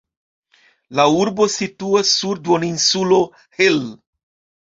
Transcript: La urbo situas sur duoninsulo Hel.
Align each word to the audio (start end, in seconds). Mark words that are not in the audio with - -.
La 0.99 1.03
urbo 1.17 1.45
situas 1.55 2.13
sur 2.21 2.41
duoninsulo 2.47 3.19
Hel. 3.59 3.77